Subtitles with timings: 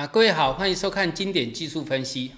[0.00, 2.32] 啊，各位好，欢迎收看经典技术分析。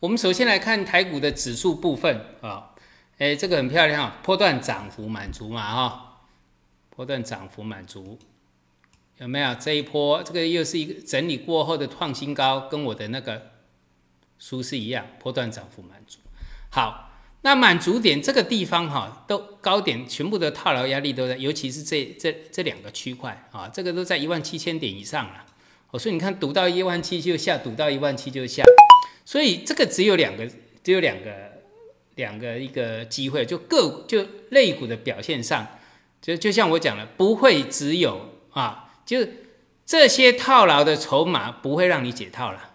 [0.00, 2.70] 我们首先来看台股的指数部分啊，
[3.18, 6.22] 哎，这个很漂亮啊，波段涨幅满足嘛哈，
[6.88, 8.18] 波段涨幅满足，
[9.18, 9.54] 有没有？
[9.56, 13.50] 这一波这个又是一个整理过后的创新高，跟我的那个
[14.38, 16.18] 书是一样，波段涨幅满足。
[16.70, 17.10] 好，
[17.42, 25.44] 那满足点这个地方哈，都高点全部的套牢压力都在，尤其是这这这两个区块啊，这个都在一万七千点以上了。
[25.92, 28.64] 我说你看，赌到一万七就下，赌到一万七就下，
[29.26, 30.48] 所以这个只有两个，
[30.82, 31.30] 只有两个，
[32.14, 35.66] 两个一个机会，就个就类股的表现上，
[36.22, 39.18] 就就像我讲了，不会只有啊，就
[39.84, 42.70] 这些套牢的筹码不会让你解套了，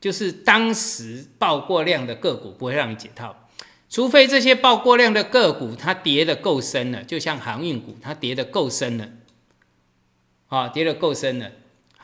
[0.00, 3.50] 就是当时爆过量的个股不会让你解套，
[3.90, 9.10] 除非这些爆过量的个股它跌的够深了，就像航运股它跌的够深了，
[10.48, 11.52] 啊，跌的够深了。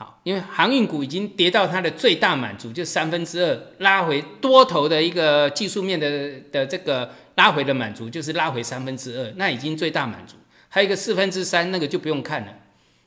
[0.00, 10.37] 好，因为航运股已经跌到它的最大满足，就三分之二拉回多头的一个技术面的的这个拉回的满足，就是拉回三分之二，那已经最大满足。
[10.71, 12.54] 还有一个四分之三，那个就不用看了。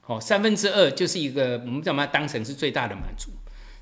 [0.02, 3.32] 好，三分之二就是一个我们怎么当成是最大的满足？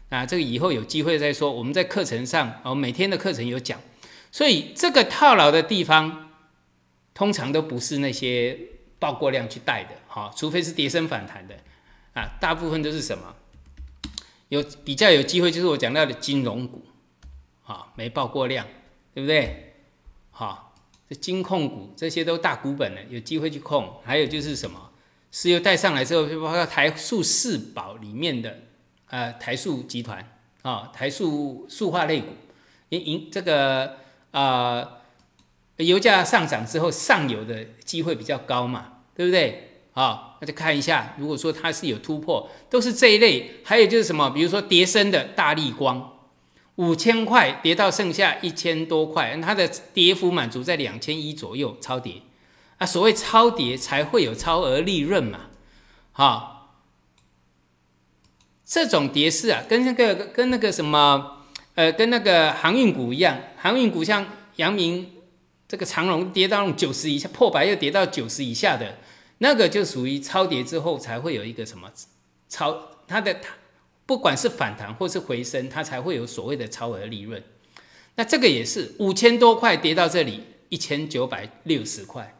[0.07, 1.51] 啊，这个以后有机会再说。
[1.51, 3.77] 我们在课程上哦，每天的课程有讲，
[4.31, 6.29] 所以这个套牢的地方，
[7.13, 8.57] 通常都不是那些
[8.99, 11.55] 爆过量去带的，好，除非是跌升反弹的。
[12.13, 13.35] 啊，大部分都是什么？
[14.49, 16.83] 有比较有机会，就是我讲到的金融股，
[17.63, 18.67] 啊，没爆过量，
[19.13, 19.75] 对不对？
[20.29, 20.75] 好，
[21.09, 24.01] 这金控股这些都大股本的，有机会去控。
[24.03, 24.91] 还有就是什么？
[25.31, 28.59] 石油带上来之后，就包括台塑四宝里面的，
[29.07, 30.29] 呃，台塑集团
[30.63, 32.27] 啊，台塑塑化类股，
[32.89, 33.95] 因因这个
[34.31, 34.97] 啊，
[35.77, 39.85] 油价上涨之后，上游的机会比较高嘛，对不对？
[39.93, 43.61] 好，那就看一下，如果说它是有突破，都是这一类。
[43.63, 46.17] 还有就是什么，比如说叠升的大力光，
[46.77, 52.23] 五千块跌到剩下一千多块，它的跌幅满足在两千一左右，超跌。
[52.79, 55.41] 啊，所谓超跌才会有超额利润嘛。
[56.11, 56.73] 好，
[58.65, 61.43] 这种跌势啊，跟那个跟那个什么，
[61.75, 65.11] 呃，跟那个航运股一样，航运股像阳明
[65.67, 68.97] 这个长龙跌到九十以下，破百又跌到九十以下的。
[69.43, 71.91] 那个就属于超跌之后才会有一个什么
[72.47, 73.49] 超它的它
[74.05, 77.43] 不管是反弹或是回升，它才会有所谓的超额利润。
[78.15, 82.37] 那这个也是五千多块跌到这里一千九百六十块，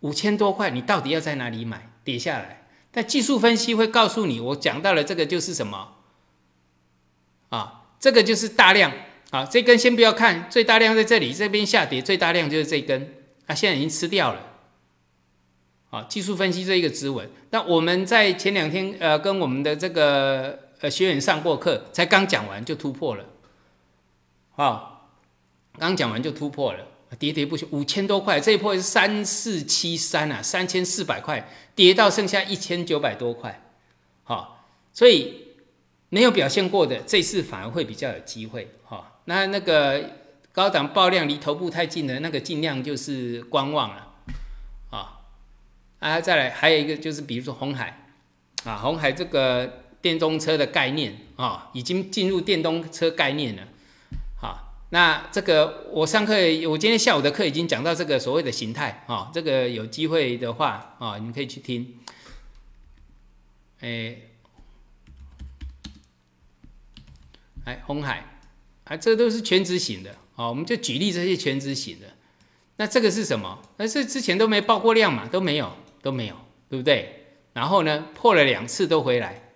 [0.00, 1.88] 五千多块你到底要在哪里买？
[2.02, 5.98] 跌下来，但技术分析会告诉你，我讲到了这个就是什么
[7.50, 7.84] 啊？
[8.00, 8.92] 这个就是大量
[9.30, 13.14] 啊，这根先不要看，最大量在这里，这边下跌最大量就是这根，
[13.46, 14.49] 它现在已经吃掉了。
[15.90, 17.28] 啊，技术分析这一个指纹。
[17.50, 23.24] 那我们在前两天呃跟我们的这个呃学员上过课，才刚讲完就突破了，
[24.54, 25.00] 啊，
[25.78, 26.86] 刚讲完就突破了，
[27.18, 33.60] 跌跌不休，五千多块，这一波是三四七三啊，三千四百块跌到剩下一千九百多块，
[34.22, 35.48] 好，所以
[36.08, 40.08] 没有表现过的这次反而会比较有机会，哈，那那个
[40.52, 43.96] 高档爆量离头部太近的那个尽量就是观望了。
[43.96, 44.09] 啊，
[46.00, 48.06] 啊再来还有一个就是，比如说红海，
[48.64, 53.62] 啊，红海这个电动车的概念啊，已经进入电动车概念了，
[54.40, 56.32] 好，那这个我上课，
[56.70, 61.98] 我今天下午的课已经讲到这个所谓的形态啊，这个有机会的话啊，你们可以去听，
[63.80, 64.16] 哎，
[67.66, 68.40] 哎，红海，
[68.84, 72.06] 啊，这都是全职型的，哦，我们就举例这些全职型的，
[72.76, 73.60] 那这个是什么？
[73.76, 75.76] 那是之前都没报过量嘛，都没有。
[76.02, 76.36] 都没有，
[76.68, 77.16] 对不对？
[77.52, 79.50] 然后呢，破了两次都回来，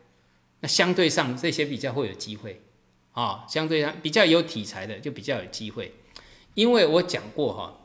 [0.61, 2.61] 那相对上这些比较会有机会
[3.13, 5.95] 啊，相对上比较有题材的就比较有机会，
[6.55, 7.81] 因为我讲过哈，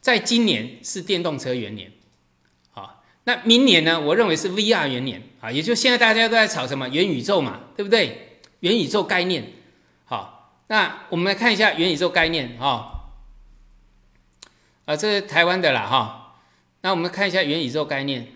[0.00, 1.92] 在今年是电动车元年，
[2.70, 8.40] 好，那明年呢，我认为是 VR 元年啊，也就现在大家都在炒什么元宇宙嘛，对不对？
[8.60, 9.52] 元宇宙概念，
[10.06, 13.10] 好，那我们来看一下元宇宙概念啊，
[14.86, 16.17] 啊，这是台湾的啦哈。
[16.88, 18.26] 那我们看一下元宇宙概念，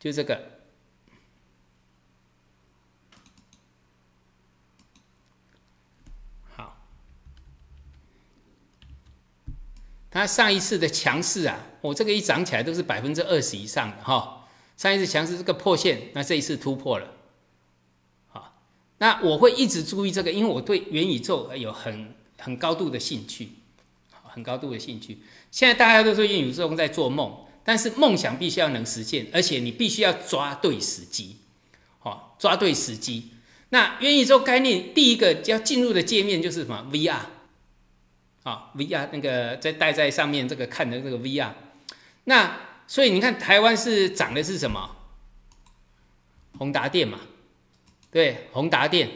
[0.00, 0.62] 就这个。
[6.56, 6.78] 好，
[10.10, 14.48] 它上一次的强势啊，我这个一涨起来都是百分之二十以上的哈。
[14.78, 17.12] 上一次强势这个破线，那这一次突破了。
[18.28, 18.58] 好，
[18.96, 23.50] 那我会一直注意这个，因为我对元宇宙有很很高度的兴趣。
[24.34, 25.18] 很高度的兴趣。
[25.52, 31.36] 现在大家都说元宇宙在做梦，但是梦想必须要能实现，而且你必须要抓对时机。
[32.00, 33.28] 好，抓对时机。
[33.68, 37.16] 那元宇宙概念第一个要进入的界面就是什么？VR，
[38.42, 41.50] 啊，VR 那个在戴在上面这个看的这个 VR。
[42.24, 44.96] 那所以你看台湾是涨的是什么？
[46.58, 47.20] 宏达电嘛，
[48.10, 49.10] 对，宏达电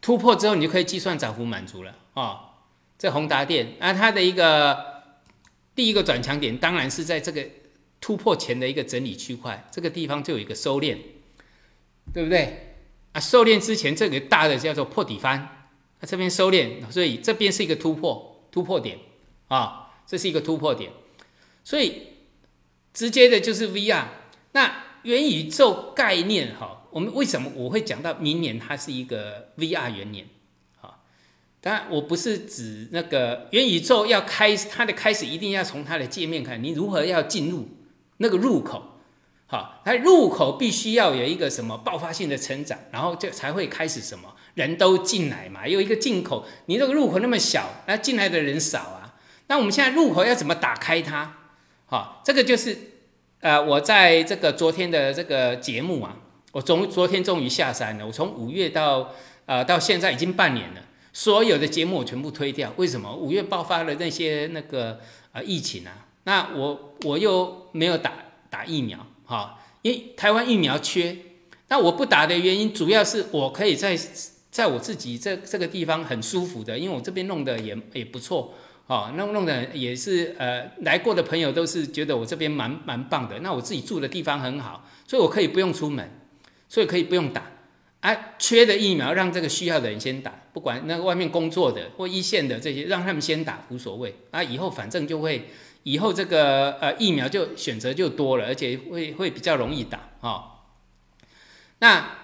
[0.00, 2.50] 突破之后，你就可以计算涨幅满足了啊。
[2.98, 4.91] 这宏达电，那它的一个
[5.74, 7.46] 第一个转强点，当然是在这个
[8.00, 10.96] 突破前的一个整理区块，这个地方就有一个收敛，
[12.12, 12.74] 对不对？
[13.12, 15.68] 啊，收敛之前这个大的叫做破底翻，
[16.00, 18.98] 那这边收敛，所以这边是一个突破突破点
[19.48, 20.90] 啊，这是一个突破点，
[21.62, 22.02] 所以
[22.92, 24.04] 直接的就是 VR。
[24.52, 30.26] 那元宇宙概念哈，我们为什么我会讲到明年它是一个 VR 元年？
[31.62, 37.68] 当然我不是指那个元宇宙要开它的开始一定要从它的界面看，你如何要进入
[38.18, 38.82] 那个入口。
[39.46, 45.68] 好，它入口必须要有一个什么爆发性的成长，然后就才会开始什么人都进来嘛。
[45.68, 49.14] 有一个进口，你这个入口那么小，那进来的人少啊。
[49.46, 51.36] 那我们现在入口要怎么打开它？
[51.84, 52.76] 好，这个就是
[53.40, 56.16] 呃，我在这个昨天的这个节目啊，
[56.52, 58.06] 我从昨天终于下山了。
[58.06, 59.12] 我从五月到
[59.44, 60.80] 呃到现在已经半年了，
[61.12, 62.72] 所有的节目我全部推掉。
[62.76, 63.14] 为什么？
[63.14, 64.98] 五月爆发了那些那个
[65.32, 68.12] 呃疫情啊，那我我又没有打
[68.48, 69.06] 打疫苗。
[69.24, 71.16] 好，因为台湾疫苗缺，
[71.68, 73.98] 那我不打的原因主要是我可以在
[74.50, 78.52] 在我自己这这个地方很舒服的，因为我这边弄的也也不错，
[78.86, 86.10] 哦，弄弄的也是呃来过的朋友都是觉得我这边蛮蛮棒的，那我自己住的地方很好，所以我可以不用出门，
[86.68, 87.51] 所以可以不用打，
[88.02, 95.48] 啊，缺的疫苗让这个需要的人先打，不管那外面工作的或一线的这些，让他们先打无所谓，啊，以后反正就会。
[95.84, 100.62] 以后这个呃疫苗就选择就多了，而且会会比较容易打啊。
[101.80, 102.18] 那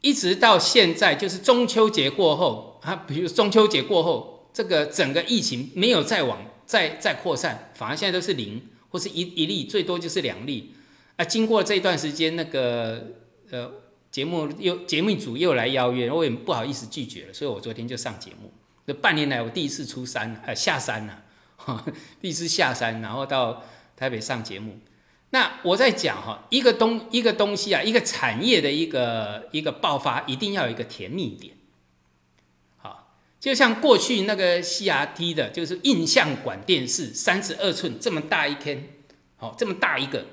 [0.00, 10.72] 一直到现在，就是中秋节过后啊，比如中秋节过后，这个整个疫情没有再往再再扩散，反而现在都是零或是一一例，最多就是两例
[11.16, 11.24] 啊。
[11.24, 13.08] 经过这段时间，那个
[13.50, 13.72] 呃
[14.10, 18.52] 节目又节目组又来邀约，我也不好意思拒绝了，所以我昨天就上节目。
[18.86, 21.22] 这半年来我第一次出山呃下山了。
[22.20, 23.62] 第一次下山，然后到
[23.96, 24.78] 台北上节目。
[25.28, 31.54] 那我在讲哈，一个东一个东西啊，一个产业的一个一个爆发，一定要有一个甜蜜点。
[32.78, 38.88] 好，就像过去那个 CRT 的，就是印象馆电视，三十二寸这么大一天，
[39.36, 40.26] 好这么大一个，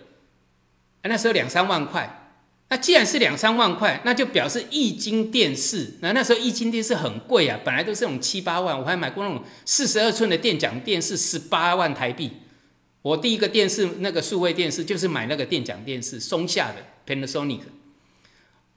[1.04, 2.27] 那时候两三万块。
[2.70, 5.94] 那既然是两三万块，那就表示液晶电视。
[6.02, 12.30] 那那时候液晶电视很贵啊，本来都是那种七八万，我还买过那种四十二寸的电讲电视，十八万台币。
[13.02, 17.62] 我第一个电视那个数位电视就是买那个电讲电视，松下的 Panasonic，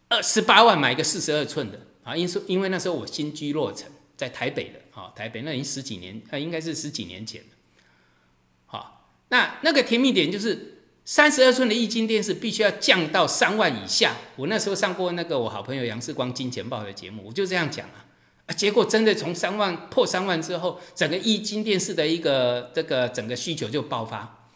[0.09, 7.49] 二十八万买一个四十二寸的啊，因为因为那时候我新居落成在台北的啊，台北那已经十几年，呃，应该是十几年前了。
[8.67, 10.77] 好，那那个甜蜜点就是。
[11.11, 14.15] 三十二寸的液晶电视必须要降到三万以下。
[14.37, 17.85] 我那时候上过那个我好朋友杨世光金钱豹的节目，我就这样讲
[18.47, 18.55] 啊。
[18.55, 24.47] 结果真的从三万破三万之后，整个液晶电视的一个这个整个需求就爆发。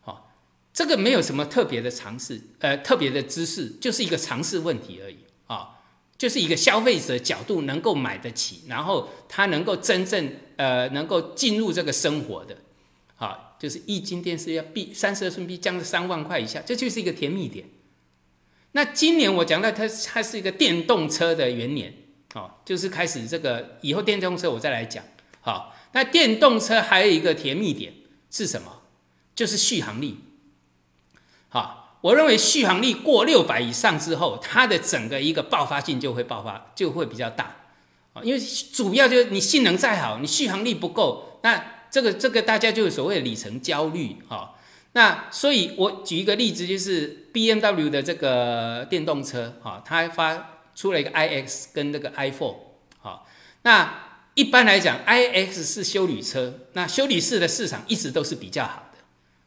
[0.00, 0.32] 好，
[0.74, 5.78] 这个没有什么特别的尝试，呃，特别的知识，就是一个尝试问题而已啊。
[6.18, 12.56] 就是一个消费者角度能够买得起，然后他能够真正呃能够进入这个生活的。
[13.20, 17.66] 好，就是一斤电视要 B 三十二寸 B 降到三万块以下，这就是一个甜蜜点。
[18.72, 21.94] 那今年我讲到它，它是一个电动车的元年，
[22.32, 25.04] 哦，就是开始这个以后电动车我再来讲。
[25.42, 27.92] 好，那电动车还有一个甜蜜点
[28.30, 28.80] 是什么？
[29.34, 30.20] 就是续航力。
[31.50, 37.56] 好，我认为续航力过六百以上之后，它的整个一个爆发性就会爆发，就会比较大。
[38.14, 38.40] 啊，因为
[38.72, 41.79] 主要就是你性能再好，你续航力不够，那。
[41.90, 44.54] 这个这个大家就有所谓的里程焦虑哈，
[44.92, 52.56] 那所以我举一个例子，就是 B M W 的这个电动车哈，它发出了一个 i X 跟那个 i Four
[53.00, 53.26] 好，
[53.62, 58.98] 那一般来讲 i X 是修理车，那修理式的市场一直都是比较好的，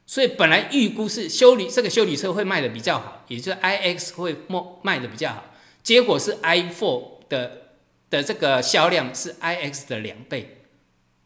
[0.05, 5.45] 所以本来预估是修理这个修理车会卖的比较好，也就是 i X 会卖卖的比较好，
[5.81, 7.61] 结果是 i Four 的
[8.09, 10.63] 的这个销量是 i X 的两倍，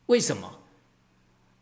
[0.06, 0.57] 为什么？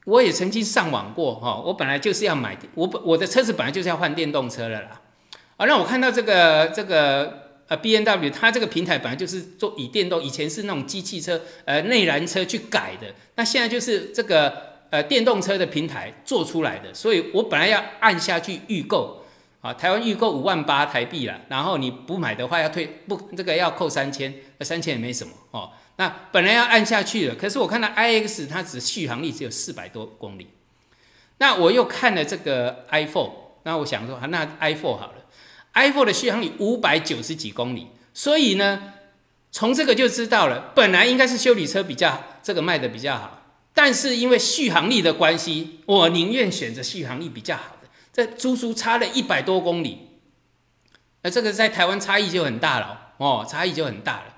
[0.05, 5.01] 我也曾经上网过哈，我本来就是要买我本我的车子本来就是要换电动车了啦，
[5.57, 14.53] 啊，让我看到这个这个呃 B N W 它这个平台本来就是做以电动，以前是那种机器车呃内燃车去改的，那现在就是这个
[14.91, 19.23] 呃电动车的平台做出来的，所以我本来要按下去预购，
[19.61, 25.71] 啊，台湾预购五万八台币了，然后你不买的话要退不这个要扣三千，那三千也没什么哦。
[25.97, 30.47] 那本来要按下去了，可是我看到 iX 它只续航力只有四百多公里。
[31.37, 33.31] 那我又看了这个 iPhone，
[33.63, 35.25] 那我想说，那 iPhone 好了
[35.73, 38.93] ，iPhone 的续航力五百九十几公里，所以呢，
[39.51, 43.41] 从这个就知道了，本来应该是修理车比较这个卖的比较好，
[43.73, 50.09] 但是因为续航力的关系，我宁愿选择续航力比较好的，这足足差了一百多公里，
[51.23, 54.34] 那这个在台湾差异就很大了哦，差异就很大了。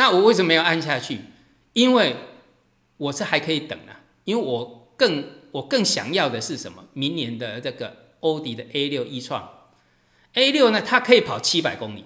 [0.00, 1.20] 那我为什么要按下去？
[1.74, 2.16] 因为
[2.96, 5.38] 我是还可以等啊，因为我更。
[5.52, 6.84] 我更想要的是什么？
[6.92, 9.50] 明年的这个欧迪的 A 六一创
[10.34, 12.04] ，A 六呢，它可以跑七百公里。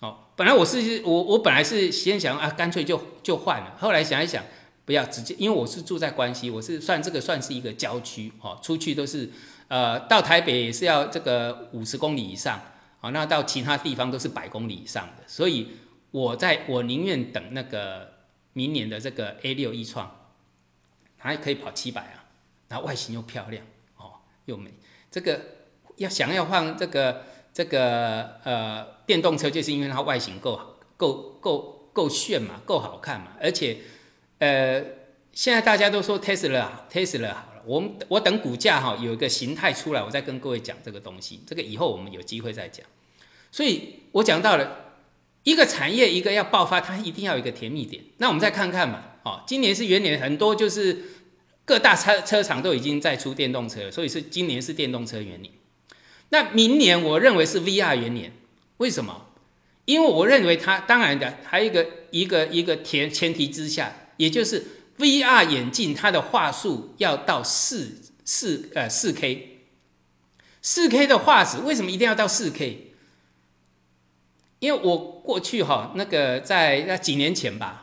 [0.00, 3.76] 哦，本来我是我我本来是先想啊，干脆就就换了。
[3.78, 4.42] 后来想一想，
[4.84, 9.30] 不要直接，因为我是住在关西，我是算这个算是一个郊区哦，出去都是
[9.68, 12.60] 呃到台北也是要这个五十公里以上，
[13.00, 15.68] 哦，那到其他地方都是百公里以上的，所以
[16.10, 18.14] 我在我宁愿等那个
[18.52, 20.22] 明年的这个 A 六一创。
[21.18, 22.24] 还可以跑七百啊，
[22.68, 23.64] 然后外形又漂亮
[23.96, 24.12] 哦，
[24.44, 24.70] 又美。
[25.10, 25.40] 这个
[25.96, 33.32] 要想要换这个这个呃电动车，就是因为它外形够好，够够够炫嘛，够好看嘛。
[33.40, 33.78] 而且
[34.38, 34.84] 呃，
[35.32, 41.42] 现在大家都说 Tesla，Tesla 好了，我们我等股价哈有一个形态出来，我再跟各位讲这个东西。
[41.44, 42.86] 这个以后我们有机会再讲。
[43.50, 44.85] 所以我讲到了
[45.46, 48.02] 一个产业，一个要爆发，它一定要有一个甜蜜点。
[48.18, 51.12] 那我们再看看嘛，哦，今年是元年，很多就是。
[51.68, 55.52] 各大车车厂都已经在出电动车，所以是今年是电动车元年。
[56.28, 58.32] 那明年我认为是 VR 元年，
[58.76, 59.26] 为什么？
[59.84, 64.64] 因为我认为它当然的还有一个一个一个前前提之下，也就是
[64.98, 69.62] VR 眼镜它的画素要到四四呃四 K，
[70.62, 72.92] 四 K 的画质为什么一定要到四 K？
[74.58, 77.82] 因为我过去哈那个在那几年前吧。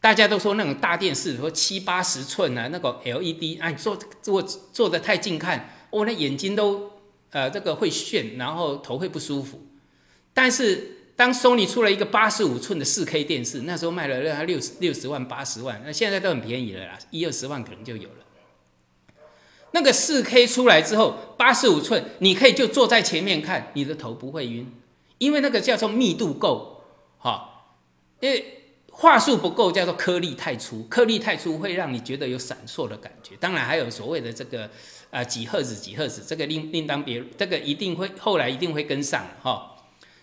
[0.00, 6.90] 大家都说那种大电视，说七八十寸啊，那个 LED，哎，坐坐坐的太近看，我那眼睛都
[7.30, 9.64] 呃这个会眩，然后头会不舒服。
[10.34, 18.24] 但是当 Sony 出了一个八十五寸的四 K 电视，那时候卖了让它六十六十万八十万，那现在都很便宜了啦，一二十万可能就有了。
[19.70, 24.66] 那个四 K 出来之后，八十五寸，你可以就坐在前面看，你的头不会晕，
[25.22, 26.82] 因为那个叫做密度够，
[27.18, 27.66] 哈，
[28.20, 28.58] 因为。
[28.94, 33.34] 话术不够，叫做颗粒太粗，颗粒太粗会让你觉得有闪烁的感觉。
[33.40, 34.68] 当然还有所谓的这个
[35.10, 39.76] 啊几赫兹几赫兹，这个另另当别，这个一定会后来一定会跟上哈。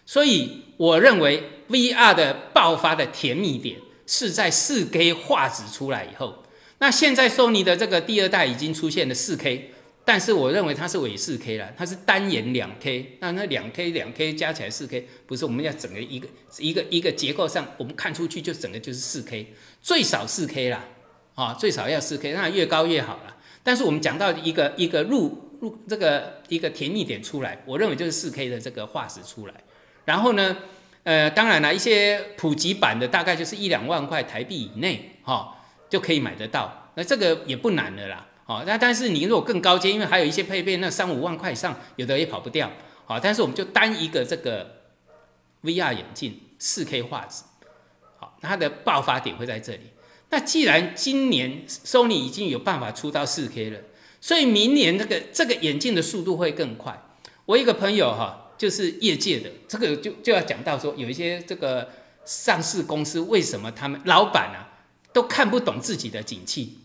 [0.06, 6.44] 所以我认为 VR 的爆发的甜蜜点是在四 K 画质出来以后。
[6.77, 9.74] 那现在索尼的这个第二代已经出现了四 K。
[10.09, 20.83] 但是我认为它是伪四 K 了，它是单眼两 K，那那两 K 两 K 加起来四 K，不是我们要整个一个一个一个结构上，我们看出去就整个就是四 K，最少四 K 啦，
[21.35, 23.37] 啊，最少要四 K，那越高越好了。
[23.61, 29.53] 但是我们讲到一个一个入入这个一个甜蜜点出来，我认为就是四 K 的这个画质出来，
[30.05, 30.57] 然后呢，
[31.03, 35.55] 呃，当然了，一些普及版的大概就是一两万块台币以内，哈，
[35.87, 38.25] 就可以买得到，那这个也不难的啦。
[38.50, 42.72] 哦，那但是你如果更高阶，因为还有一些配备，那三五万块以上，有的也跑不掉。
[43.06, 44.77] 好，但是我们就单一个这个
[45.62, 47.44] VR 眼镜，四 K 画质，
[48.18, 49.91] 好，它的爆发点会在这里。
[50.32, 53.82] 那既然今年 Sony 已经有办法出到四 K 了，
[54.20, 57.00] 所以明年这个这个眼镜的速度会更快。
[57.46, 61.88] 我一个朋友哈，就是业界的，这个就就要讲到说，有一些这个
[62.25, 64.82] 上市公司为什么他们老板啊
[65.13, 66.78] 都看不懂自己的景气。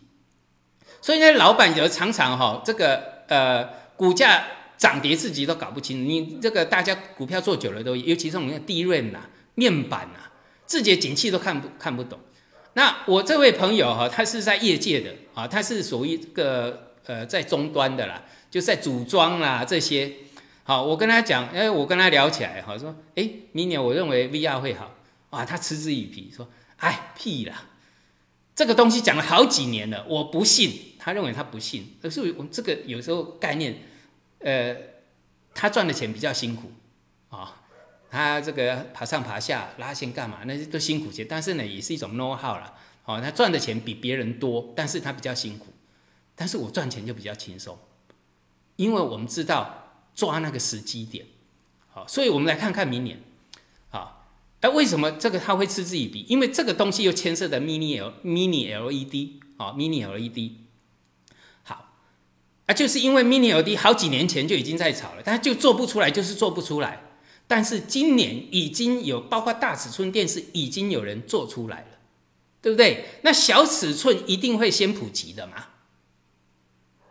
[1.04, 3.62] 所以呢，老板有常常哈，这个呃
[3.94, 4.42] 股价
[4.78, 6.08] 涨跌自己都搞不清。
[6.08, 9.20] 你这个大家股票做久了都，尤其是我们低润呐、
[9.54, 10.30] 面板呐，
[10.64, 12.18] 自己的景气都看不看不懂。
[12.73, 20.11] 那我这位朋友哈，他是在业界的啊，他是属于这个呃在终端的啦，就在组装啦这些。
[20.62, 24.90] 好，我跟他讲，哎，我跟他聊起来哈，说，哎，明年我认为 VR 会好
[25.28, 27.64] 啊，他嗤之以鼻说，哎，屁啦，
[28.56, 30.92] 这个东西讲了好几年了，我不信。
[31.04, 33.76] 他认为他不信，可是我们这个有时候概念，
[34.38, 34.75] 呃，
[35.52, 36.73] 他赚的钱比较辛苦。
[37.28, 37.61] 啊，
[38.11, 42.73] 他这个爬上爬下拉线干嘛，那些都辛苦些，但是呢，也是一种 know how 了，
[43.04, 45.66] 哦，他赚的钱比别人多，但是他比较辛苦，
[46.34, 47.78] 但是我赚钱就比较轻松，
[48.76, 51.26] 因为我们知道抓那个时机点，
[51.90, 53.20] 好，所以我们来看看明年，
[53.90, 54.26] 好，
[54.62, 56.25] 那为什么这个他会嗤之以鼻？
[56.30, 60.63] 因为这个东西又牵涉的 mini L mini LED 啊，mini LED。
[62.66, 67.00] 啊，就是因为 Mini LED 好几年前就已经在炒了，但就做不出来，就是做不出来。
[67.47, 71.99] 但是今年已经有包括大尺寸电视已经有人做出来了，
[72.62, 73.04] 对不对？
[73.21, 75.66] 那小尺寸一定会先普及的嘛。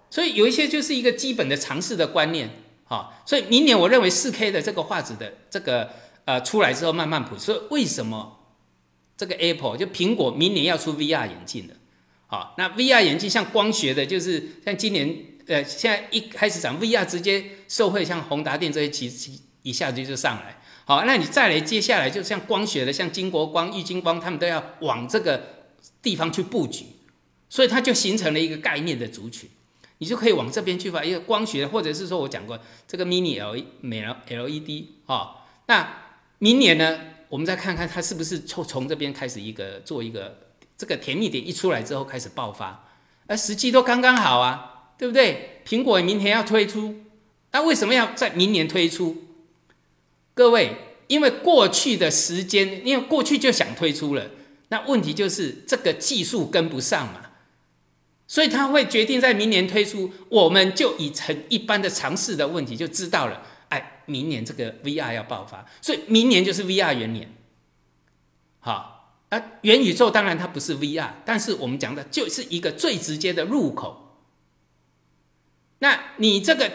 [0.10, 2.50] 所以有一些就是一个基本的尝试的观念，
[2.86, 5.92] 好，所以明年我认为四 K 的这个画质的这个
[6.26, 7.46] 呃出来之后慢慢普及。
[7.46, 8.40] 所以为什么
[9.16, 11.76] 这个 Apple 就苹果明年要出 VR 眼镜了？
[12.26, 15.16] 好，那 VR 眼镜像光学的，就是像今年
[15.48, 19.32] 呃现在一开始讲 VR 直接受惠，像宏达电这些其实
[19.62, 20.62] 一下子就上来。
[20.86, 25.68] 好，那你再来接下来就像光学的，像金国光、玉金光，他们都要往这个
[26.02, 26.86] 地方去布局，
[27.50, 29.50] 所以它就形成了一个概念的族群，
[30.00, 35.96] 你就可以往这边去发一个光学，或者是说我讲过这个 Mini L 美 L LED 啊，那
[36.40, 40.40] 明年呢，我们再看看它是不是从从这边开始一个做一个。
[40.76, 42.90] 这个甜蜜点一出来之后开始爆发，
[43.28, 45.62] 而时机都刚刚好啊，对不对？
[45.66, 47.04] 苹果明天要推出，
[47.52, 49.24] 那为什么要在明年推出？
[50.34, 50.76] 各位，
[51.08, 54.32] 因为过去的时间，因为过去就想推出了，
[54.70, 57.32] 那问题就是这个技术跟不上嘛，
[58.28, 60.12] 所以他会决定在明年推出。
[60.30, 67.34] 我们就以成一般的尝试的问题就知道了，哎，明年这个 VR 要爆发，所以明年就是 VR 元年，
[68.60, 68.92] 好。
[69.30, 74.03] 啊，元宇宙当然它不是 VR，但是我们讲的就是一个最直接的入口。
[75.84, 76.72] 那你这个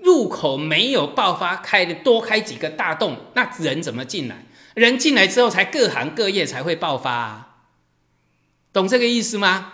[0.00, 4.46] 入口没有爆发开的多开几个大洞，那人怎么进来？
[4.74, 7.56] 人进来之后，才各行各业才会爆发，啊，
[8.72, 9.72] 懂这个意思吗？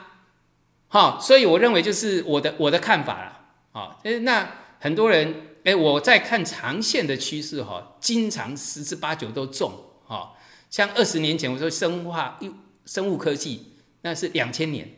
[0.88, 3.40] 好，所以我认为就是我的我的看法了。
[3.72, 9.70] 好，那很多人哎，我在看长线的趋势哈，经常十之八九都中，
[10.06, 10.32] 哈。
[10.70, 12.54] 像二十年前，我说生化生
[12.86, 14.88] 生物科技，那是两千年，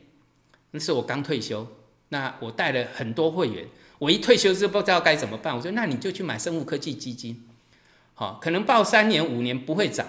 [0.70, 1.66] 那是我刚退休，
[2.12, 3.66] 那我带了很多会员，
[3.98, 7.42] 我一退休就不知道该怎么办，我说那你就去买生物科技基金，
[8.12, 10.06] 好，可能报三年五年不会涨，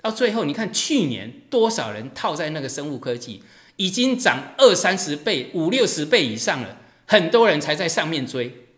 [0.00, 3.42] 到最后你看去年多少人套在那个生物科技，
[3.74, 8.68] 已经涨二三十倍、五六十倍以上了，很多人才在上面追，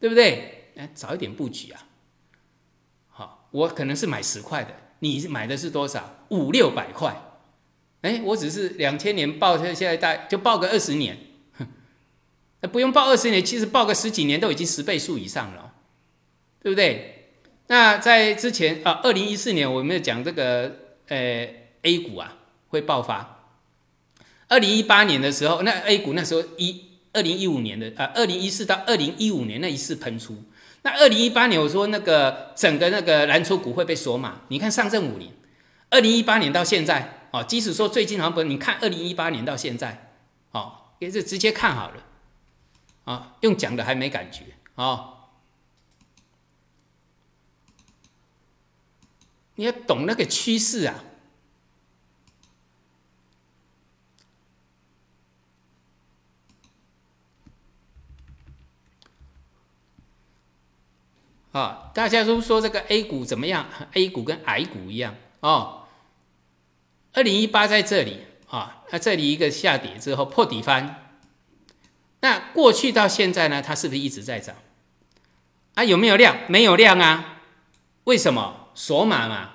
[0.00, 0.70] 对不对？
[0.76, 1.86] 哎，早一点布局啊，
[3.10, 4.74] 好，我可能是买十块的。
[5.00, 6.24] 你买的是多少？
[6.30, 7.14] 五六百块，
[8.00, 11.18] 哎，我只是两千年报，现在大就报个二十年，
[12.68, 15.72] 不用报二十年，其实报个十几年都已经十倍数以上了，
[16.62, 17.28] 对不对？
[17.66, 20.72] 那在之前啊，二零一四年我们讲这个
[21.08, 21.48] 呃
[21.82, 22.36] A 股啊
[22.68, 23.46] 会爆发，
[24.48, 30.36] 二零一八年的时候，那 A 股那时候一二零一五年的啊，二零一四到二零一五年那一次喷出。
[30.82, 35.32] 那二零一八年我说那个整个那个蓝筹股会被锁码，你看上证五零，
[35.90, 40.10] 二零一八年到现在，哦，即使说最近好像不，你看二零一八年到现在，
[40.50, 42.04] 哦，也是直接看好了，
[43.04, 45.28] 啊，用讲的还没感觉，哦，
[49.56, 51.04] 你要懂那个趋势啊。
[61.52, 65.86] 啊，大家都说这个 A 股怎么样？A 股跟矮股一样哦。
[67.12, 71.01] 二零一八在这里啊，那这里一个下跌之后破底翻，
[72.22, 74.56] 那过去到现在呢，它是不是一直在涨？
[75.74, 76.36] 啊，有没有量？
[76.48, 77.42] 没有量啊？
[78.04, 78.70] 为什么？
[78.74, 79.50] 索马嘛。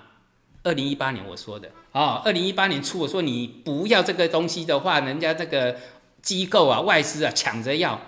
[0.64, 5.80] 二零一八年我说的哦，二零一八年初我说你不要这个东西的话，人家这个
[6.22, 8.00] 机构啊、外资啊抢着要，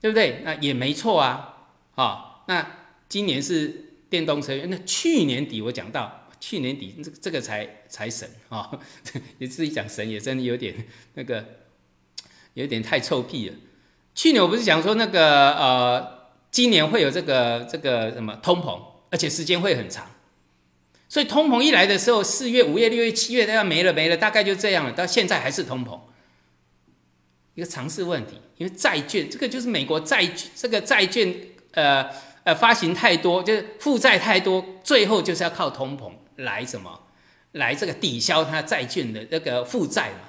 [0.00, 0.40] 对不对？
[0.44, 1.66] 那也没错啊。
[1.92, 2.80] 好，那。
[3.10, 8.70] 今年是电动车，那去年底我讲到，去年底这这个才才神啊！
[9.38, 11.44] 你自己讲神也真的有点那个，
[12.54, 13.54] 有点太臭屁了。
[14.20, 18.78] 去年我不是讲说那个呃，今年会有这个这个什么通膨，
[19.10, 20.10] 而且时间会很长，
[21.08, 24.92] 所以通膨一来的时候，四月、五月、六月、七月都要没了没了，大概就这样了。
[24.92, 25.98] 到现在还是通膨，
[27.54, 31.34] 一个常识问题，因为债券这个就是美国债这个债券
[31.72, 32.06] 呃。
[32.42, 37.00] 呃，发行太多就是负债太多，最后就是要靠通膨来什么，
[37.52, 40.28] 来这个抵消它债券的那个负债嘛。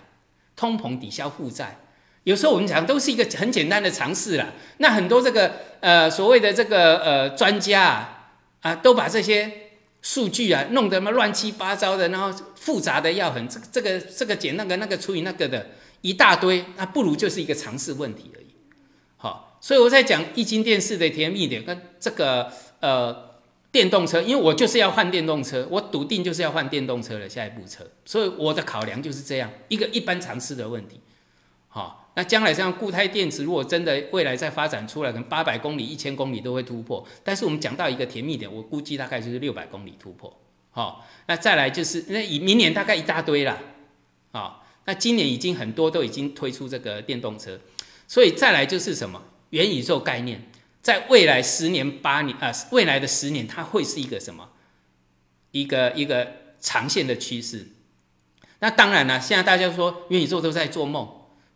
[0.58, 1.80] 通膨抵消负债，
[2.24, 4.54] 有时候我们讲都是一个很简单的尝试啦。
[4.78, 8.30] 那很多这个呃所谓的这个呃专家啊
[8.62, 9.52] 啊，都把这些
[10.02, 18.48] 数据啊弄得么乱七八糟的，然后复杂的要很这这个这个减那个那个除以那个的一大堆，那不如就是一个尝试问题而已。
[19.18, 19.48] 好。
[19.64, 23.16] 所以我在讲液晶电视的甜蜜点跟这个呃
[23.72, 31.00] 电动车，因为我就是要换电动车，我笃定就是要换电动车的下一部车，所以我的考量就是这样一个一般常识的问题，
[31.68, 37.08] 好，那将来像固态电池，如果真的未来再发展出来，可能八百公里、一千公里都会突破。
[37.24, 40.42] 但是我们讲到一个甜蜜点，我估计大概就是六百公里突破。
[40.72, 43.58] 好，那再来就是那以明年大概一大堆了。
[44.32, 47.60] 啊，那今年已经很多都已经推出这个电动车，
[48.08, 50.50] 所以再来就是什么元宇宙概念，
[50.82, 54.50] 在未来十年、八年啊，未来的十年，它会是一个什么？
[55.52, 57.68] 一个一个长线的趋势。
[58.60, 61.10] 那当然了，现在大家说元宇宙都在做梦，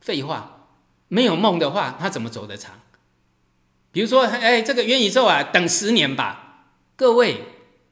[0.05, 0.67] 废话，
[1.07, 2.79] 没有梦的话，他怎么走得长？
[3.91, 7.41] 比如说，哎，这个元宇宙啊，等十年吧，各位，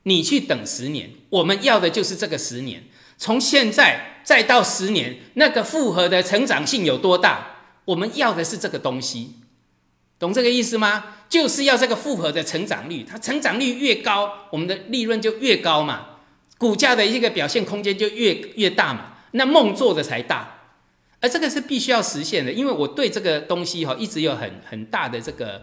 [0.03, 2.83] 你去等十年，我们要的就是这个十年，
[3.17, 7.47] 从现在再到十年，那个复合的成长性有多大？
[7.85, 9.37] 我们要的是这个东西，
[10.19, 11.15] 懂这个意思吗？
[11.27, 16.09] 就是要这个复合的成长率，它成长率越高，我们的利润就越高嘛。
[16.59, 20.62] 股价的一个表现空间就越越大嘛，那梦做的才大，
[21.23, 25.61] 而这个是必须要实现的，因为我对这个东西哈一直有很很大的这个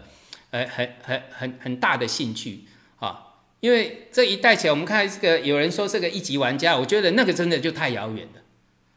[0.49, 2.61] 呃很很很很大的兴趣
[2.97, 8.41] 啊，因为这一代起来，我们看这个有人说这个一级玩家，我觉得那个真的就太遥远了，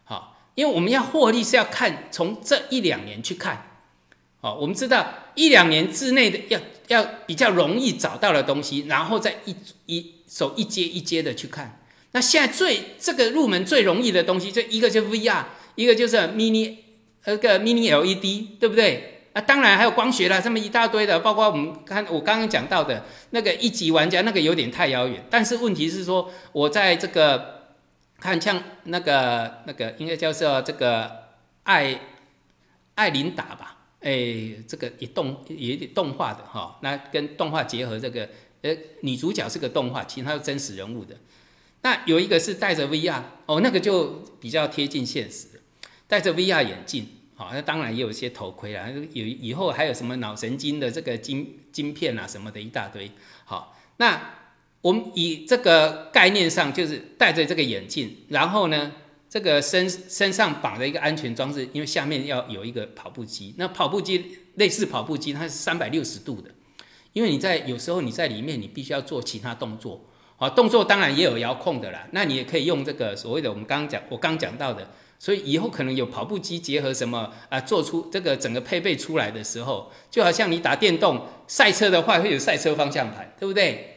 [0.04, 3.82] 好，因为我们要获利是要看从这一两年去看，
[4.40, 11.82] 好，我们知道一两年之内的要要比较容易找到的东西，然后再一一手一阶一阶的去看。
[12.12, 15.44] 那现在最这个入门最容易的东西，就一个就 VR，
[15.74, 16.76] 一个就是 mini
[17.24, 19.10] 那个 mini LED，对不对？
[19.32, 25.24] 啊，当然还有光学啦，这么一大堆的，包括我们看我刚刚讲到的那个一级玩家，那个有点太遥远。
[25.28, 27.62] 但是问题是说，我在这个
[28.20, 31.10] 看像那个那个应该叫做这个
[31.64, 31.98] 艾
[32.94, 38.28] 艾琳达吧，哎，这个也动也点动画的哈，那跟动画结合，这个
[38.62, 41.16] 呃女主角是个动画，其他是真实人物的。
[41.82, 45.53] 那有一个是带着 VR 哦，那个就比较贴近现实，
[46.06, 53.10] 戴着 VR 眼镜，好，那当然也有一些头盔啦，有以后还有什么脑神经的这个晶晶片啊什么的一大堆，
[53.44, 54.34] 好，那
[54.80, 58.92] 我们以这个概念上就是戴着这个眼镜，然后呢，
[59.28, 66.50] 这个身身上绑着一个安全装置，因为下面要有一个跑步机，那跑步机类似跑步机，它是三百六十度的，
[67.12, 70.04] 因为你在有时候你在里面，你必须要做其他动作。
[70.36, 83.90] 啊，动作当然也有遥控的啦，那你也可以用这个所谓的我们刚刚讲，我刚讲到的，所以以后可能有跑步机结合什么啊，做出这个整个配备出来的时候，就好像你打电动赛车的话，会有赛车方向盘，对不对？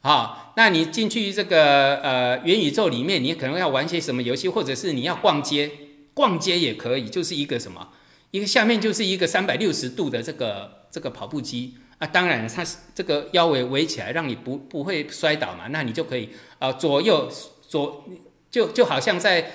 [0.00, 5.70] 好，那你进去这个呃元宇宙里面，你可能要玩些什么游戏，或者是你要逛街，
[6.12, 7.88] 逛街也可以，就是一个什么，
[8.30, 11.74] 一个下面就是一个三百六十度的这个这个跑步机。
[11.98, 15.68] 啊，当然，它是这个腰围围起来，让你不不会摔倒嘛。
[15.70, 17.30] 那你就可以啊，左右
[17.68, 18.04] 左
[18.50, 19.48] 就就好像在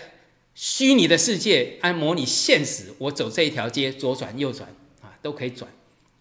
[0.61, 4.67] 虚拟的世界按模拟现实，我走这一条街，左转右转
[5.01, 5.71] 啊，都可以转，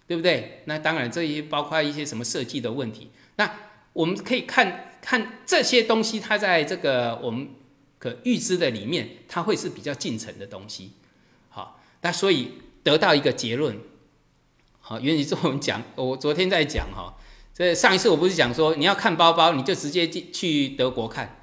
[0.06, 0.62] 对不对？
[0.66, 3.10] 那当然，这些包括一些什么设计的问题。
[3.34, 3.52] 那
[3.92, 7.48] 我们可以看看这些东西，它在这个我们
[7.98, 10.92] 可预知的里面，它会是比较近程的东西。
[11.48, 12.52] 好，那所以
[12.84, 13.76] 得到一个结论。
[14.78, 17.12] 好，元宇宙我们讲，我昨天在讲哈，
[17.52, 21.37] 这上一次我不是讲说你要看包包，你就直接去去德国看，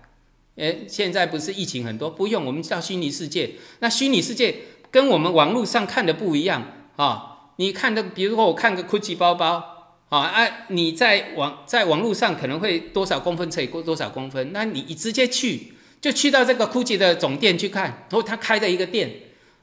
[0.55, 4.55] 哎，现在不是疫情很多，不用，我们到虚拟世界，那虚拟世界
[4.89, 6.65] 跟我们网络上看的不一样
[6.95, 19.11] 啊，你看的，比如说我看个 GUCCI 包包，啊啊，你在网在网络上可能会多少公分乘以过多少公分，那你直接去就去到这个 GUCCI 的总店去看，然后他开的一个店，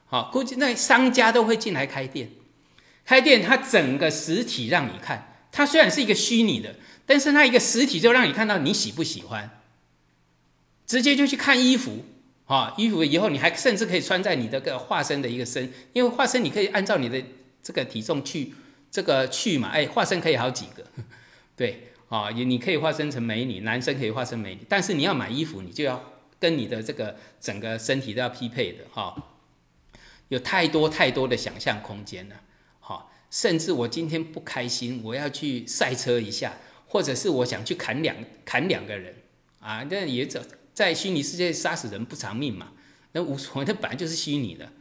[0.05, 2.29] 好，GUCCI 那商家都会进来开店。
[3.05, 6.73] 开店，它整个实体让你看，它虽然是一个虚拟的，
[7.05, 9.49] 但是那一个实体就让你看到你喜不喜欢，
[10.85, 12.03] 直接就去看衣服
[12.45, 17.23] 啊，衣服以后你还甚至可以穿在你的个化身的一个身，因为化身你可以按照你的
[17.61, 18.53] 这个体重去
[18.91, 20.85] 这个去嘛，哎，化身可以好几个，
[21.55, 26.03] 对啊，你你可以化身成美女，男生可以化身美女，但是你要买衣服，你就要
[26.39, 29.15] 跟你的这个整个身体都要匹配的哈，
[30.27, 32.35] 有太多太多的想象空间了。
[32.79, 36.53] 哈甚至我今天不开心，我要去赛车一下，
[36.85, 39.15] 或者是我想去砍两砍两个人
[39.59, 40.41] 啊，那也在
[40.73, 42.71] 在虚拟世界杀死人不偿命嘛，
[43.11, 44.71] 那无所谓，那本来就是虚拟的，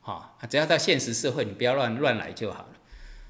[0.00, 2.68] 哈，只要到现实社会，你不要乱乱来就好了。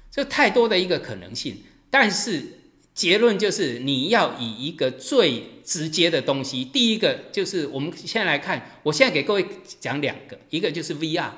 [0.09, 2.59] 这太多的一个可能性，但是
[2.93, 9.45] 结论就是你要以一个最直接的东西，第一个就是我们先来看，我现在给各位
[9.81, 11.31] 讲两个，一个就是 VR，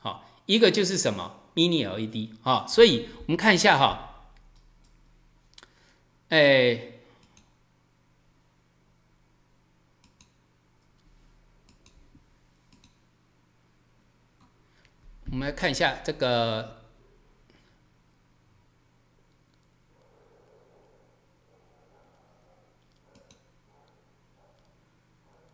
[0.00, 4.26] 好，一个就是什么？Mini LED 啊，所以我们看一下哈，
[6.28, 6.78] 哎，
[15.32, 16.82] 我们来看一下这个，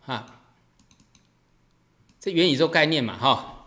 [0.00, 0.40] 哈，
[2.18, 3.66] 这元宇宙概念嘛，哈，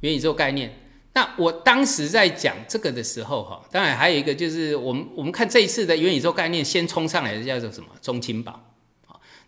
[0.00, 0.80] 元宇宙概念。
[1.12, 7.88] 那我当时在讲这个的时候，哈，当然还有一个就是我们我们看这一次的元宇宙概念先冲上来的叫做什么？
[8.02, 8.75] 中青宝。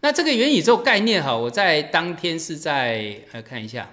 [0.01, 3.91] 那这个元宇宙概念哈，我在当天是在来看一下，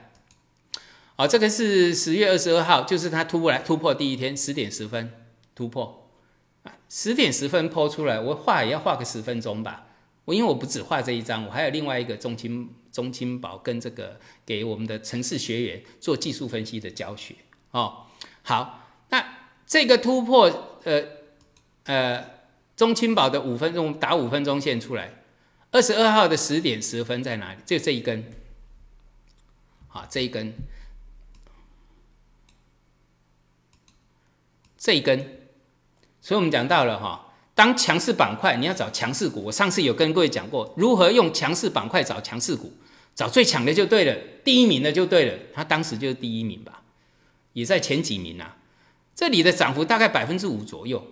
[1.15, 5.11] 啊，这个是十月二十二号，就是它突破来突破第一天十点十分
[5.55, 6.07] 突破，
[6.61, 9.87] 啊，十点十分抛出来，我画也要画个十分钟吧，
[10.25, 17.33] 我因为我不只画这一张，我还有另外一个中青中青宝跟这个给我们的城市学员做技术分析的教学，
[17.71, 18.03] 哦，
[18.43, 19.25] 好，那
[19.65, 21.03] 这个突破，呃
[21.85, 22.23] 呃，
[22.77, 25.11] 中青宝的五分钟打五分钟线出来。
[25.75, 27.59] 二十二号的十点十分在哪里？
[27.65, 28.23] 就这一根，
[29.89, 30.53] 好，这一根，
[34.77, 35.19] 这一根，
[36.21, 42.71] 所以我们讲到了哈，当强势板块你要找强势股，我上次有跟各位讲过，如何用强势板块找强势股，
[43.13, 46.83] 找最强的就对了，第一名的就对了，他当时就是第一名吧，
[47.51, 48.55] 也在前几名啊，
[49.13, 51.05] 这里的涨幅大概百分之五左右，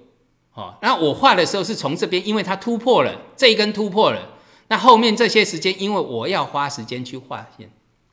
[0.53, 4.29] 哦，那我画的时候是从这边，因为它突破了这一根突破了。
[4.73, 7.69] 那后面这些时间，因为我要花时间去画线，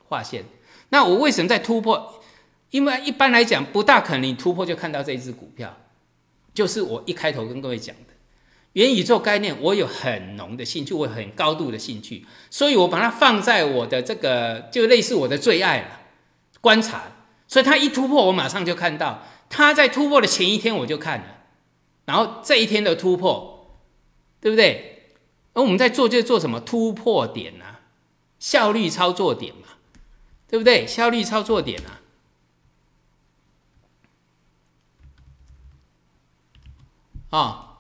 [0.07, 0.45] 画线。
[0.91, 2.21] 那我为什么在突破？
[2.69, 5.75] 因为一般来讲，不大可能突破就看到这一只股票。
[6.53, 8.13] 就是我一开头跟各位讲的，
[8.75, 16.01] 元宇宙概念，我有很浓的兴趣，我很高度的兴趣，所以我把它放在我的这个，就类似我的最爱了，
[16.61, 17.05] 观察。
[17.49, 19.23] 所以它一突破，我马上就看到。
[19.49, 21.39] 它在突破的前一天我就看了，
[22.05, 23.79] 然后这一天的突破，
[24.43, 24.90] 对不对？
[25.53, 27.81] 而我们在做就是做什么突破点啊，
[28.39, 29.67] 效率操作点嘛，
[30.49, 30.87] 对不对？
[30.87, 32.01] 效率操作点啊，
[37.31, 37.79] 啊，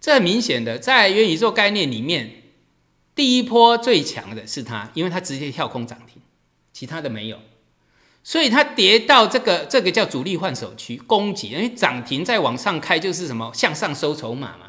[0.00, 2.44] 这很明显的，在元宇宙概念里面，
[3.14, 6.22] 第一波最强的是它，因为它直接跳空涨停，
[6.72, 7.40] 其他的没有，
[8.22, 14.67] 所以它跌到这个这个叫主力换手区攻击，因为涨停再往上开就是什么向上收筹码嘛。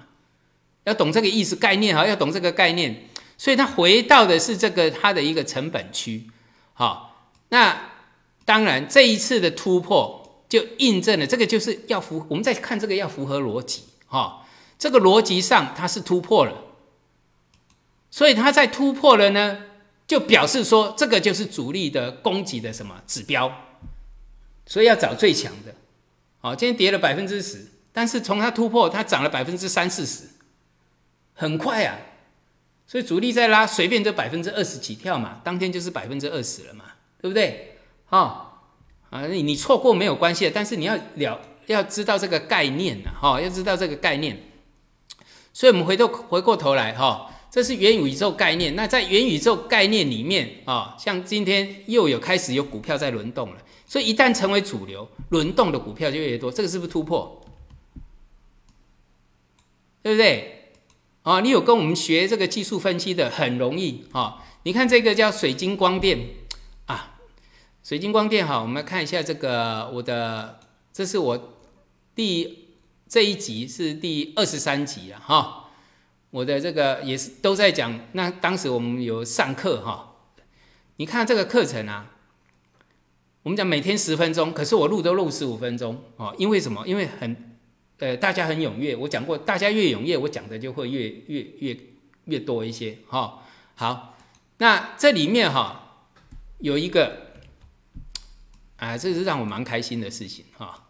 [0.89, 6.28] 要懂这个意思概念哈，要懂这个概念，所以它回到的是这个它的一个成本区，
[6.73, 7.91] 好，那
[8.43, 14.47] 当然这一次的突破就印证了这个就是要符，我们再看这个要符合逻辑哈，
[14.80, 16.54] 这个逻辑上它是突破了，
[18.10, 19.60] 所以它在突破了呢，
[20.08, 23.54] 就表示说这个就是主力的攻击的什么指标，
[24.65, 25.75] 所以要找最强的，
[26.39, 30.23] 好，今天跌了百分之十，但是从它突破它涨了百分之三四十。
[31.39, 31.97] 很快啊，
[32.86, 36.84] 所以主力在拉，随便就百分之二十起跳嘛，当天就是百分之二十了嘛，
[37.21, 37.78] 对不对？
[38.08, 38.62] 哈
[39.10, 44.38] 啊，你你错过没有关系，但是你要了要知道这个概念呐，哈，要知道这个概念。
[45.54, 48.75] 所以我们回头回过头来哈，这是元宇宙概念。
[48.75, 57.41] 那在元宇宙概念里面啊，像今天又有开始有股票在轮动了，所以一旦成为主流，轮动的股票就越多，这个是不是突破？
[60.02, 60.59] 对不对？
[61.23, 64.43] 啊，你有跟我们学这个技术分析的，很容易啊。
[64.63, 66.17] 你看这个叫水晶光电
[66.86, 67.17] 啊，
[67.84, 70.60] 水晶光电哈，我们来看一下这个我的，
[70.93, 71.55] 这是我
[72.15, 72.69] 第
[73.08, 75.69] 这一集是第二十三集啊哈。
[76.32, 80.15] 我的这个也是都在讲，那当时我们有上课哈。
[80.95, 82.12] 你看这个课程啊，
[83.43, 86.88] 我们讲每天十分钟，可是我录都录十五分钟哦，因为什么？
[86.88, 87.48] 因为很。
[87.99, 91.77] 呃，大家很踊跃，我讲过，大家越踊跃，我讲的就会越越越
[92.25, 93.43] 越多一些哈。
[93.75, 94.17] 好，
[94.57, 96.07] 那这里面哈
[96.59, 97.33] 有一个
[98.77, 100.88] 啊，这是让我蛮开心的事情哈，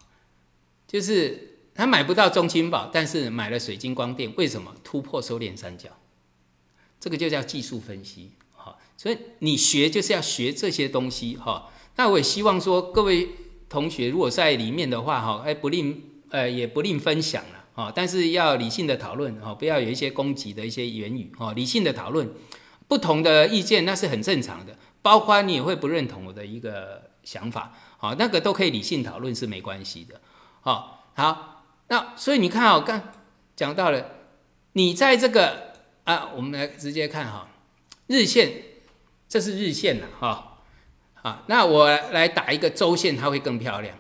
[0.87, 5.89] 就是他买不到中青宝，但是买了水晶光电，为什么突破收敛三角？
[6.99, 8.77] 这个就叫技术分析哈。
[8.95, 11.71] 所以你学就是要学这些东西哈。
[11.95, 13.29] 那我也希望说各位
[13.67, 16.05] 同学如果在里面的话哈，哎不吝。
[16.31, 22.29] 呃，也不吝分享了啊，但是要理性的讨论啊，不要有一些攻击的一些言语啊，理性的讨论，
[22.87, 30.21] 不同的意见那是很正常的，包括你也会不认同我的一个想法，好，那个都可以理性讨论是没关系的，
[30.61, 33.01] 好，好，那所以你看啊，刚
[33.55, 34.05] 讲到了，
[34.73, 37.47] 你在这个啊，我们来直接看哈，
[38.07, 38.51] 日线，
[39.27, 40.59] 这是日线了哈，
[41.21, 43.95] 啊，那我来打一个周线，它会更漂亮。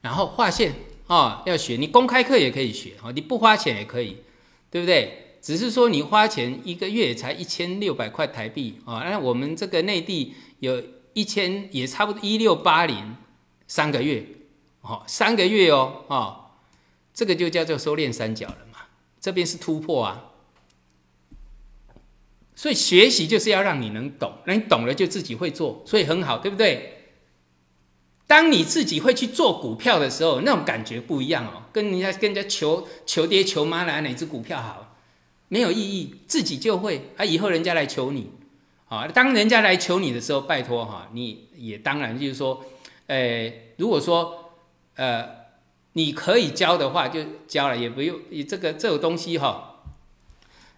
[0.00, 0.72] 然后画线
[1.06, 4.18] 啊，要学，你公开课也可以学啊，你不花钱也可以，
[4.70, 5.36] 对不对？
[5.40, 10.82] 只是说你花钱一个月才一千六百块台币啊，那我们这个内地有
[11.12, 13.16] 一千也差不多一六八零
[13.66, 14.26] 三个月，
[14.82, 16.44] 哦，三个月哦，哦，
[17.14, 18.80] 这个就叫做收敛三角了嘛，
[19.20, 20.24] 这边是突破啊。
[22.56, 26.97] 所以学习就是要让你能懂，那你懂了就自己会做，所以很好，对不对？
[28.28, 34.96] 当你自己会去做股票的时候，那种感觉不一样哦，跟人家跟人家求求爹求妈来哪只股票好，
[35.48, 37.24] 没有意义，自己就会啊。
[37.24, 38.30] 以后人家来求你，
[38.88, 42.62] 啊，当人家来求你的时候，拜托哈，你也当然就是说，
[43.06, 44.52] 呃，如果说
[44.96, 45.26] 呃
[45.94, 49.80] 你可以教的话，就教了，也不用你这个这种东西哈。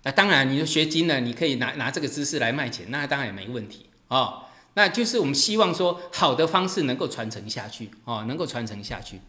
[0.04, 4.44] 那当然，你说学精了，你可以拿拿这个知识来卖钱，那当然也没问题哦。
[4.74, 9.20] 那就是我们希望说，好的方式能够传承下去哦，能够传承下去。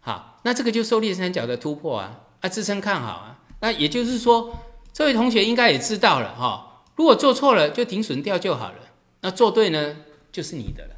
[0.00, 3.40] 好，那这个就收敛三角的突破啊，啊，支撑看好啊。
[3.60, 4.54] 那也就是说，
[4.92, 6.82] 这位同学应该也知道了哈。
[6.96, 8.78] 如果做错了，就停损掉就好了。
[9.20, 9.96] 那做对呢，
[10.30, 10.94] 就是你的了。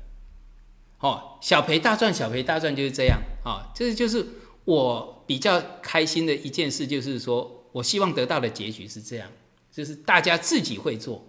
[1.00, 3.70] 哦，小赔大赚，小赔大赚就是这样啊。
[3.74, 4.26] 这就是
[4.64, 7.52] 我比较开心的一件事，就是说。
[7.76, 9.28] 我希望得到的结局是这样，
[9.70, 11.22] 就是大家自己会做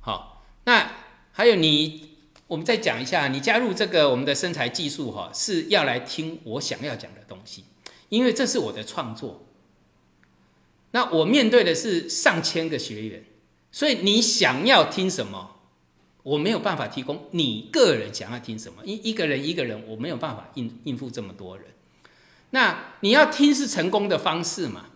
[0.00, 0.42] 好。
[0.64, 0.90] 那
[1.36, 7.64] 还有你，我们再讲一下，你加入这个我们的身材技术哈，是要来听我想要讲的东西，
[8.08, 9.44] 因为这是我的创作。
[10.92, 13.22] 那我面对的是上千个学员，
[13.70, 15.60] 所以你想要听什么，
[16.22, 21.66] 我没有办法提供你个人想要听什么，一一个人一个人，我没有办法应应付这么多人。
[22.52, 24.86] 那你要听是成功的方式嘛？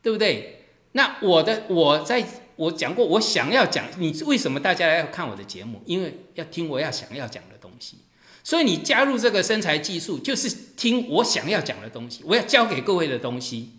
[0.00, 0.66] 对不对？
[0.92, 2.24] 那我的我在
[2.58, 5.80] 我讲过，我想要讲你为什么大家要看我的节目？
[5.86, 7.98] 因为要听我要想要讲的东西。
[8.44, 13.72] 所以你加入这个身材技术，就是听我想要讲的东西，我要教给各位的东西。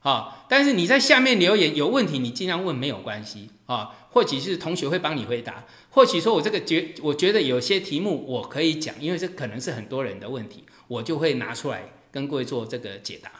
[0.00, 0.46] 啊！
[0.48, 4.06] 但是你在下面留言有问题，你尽量问没有关系啊。
[4.10, 13.30] 或许是同学会帮你回答，或许说我这个觉我觉得有些题目我可以讲，因为这可能是很多人的问题，我就会拿出来跟各位做这个解答，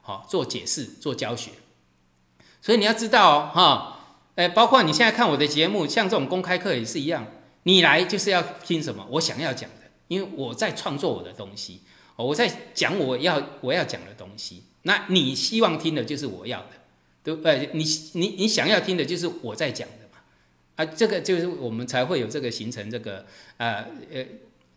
[0.00, 1.50] 好做解释做教学。
[2.60, 3.95] 所以你要知道哦，哈，
[4.36, 7.26] 诶，包括你现在看我的节目，像这种公开课也是一样，
[7.64, 11.80] 你来就是要听什么我想要讲的，因为我在创作我的东西，
[12.16, 16.70] 我在讲我要我要讲的东西，那你希望听的就是我要的，
[17.24, 17.70] 对不对？
[17.72, 20.18] 你你你想要听的就是我在讲的嘛，
[20.76, 24.24] 啊，这个就是我们才会有这个形成这个呃呃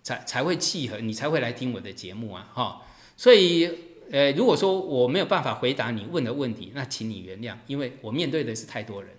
[0.02, 2.82] 才才会契合，你才会来听我的节目啊，哈，
[3.16, 3.70] 所以。
[4.12, 9.12] 呃，如果说我没有办法回答你问的问题，那请你原谅，因为我面对的是太多人，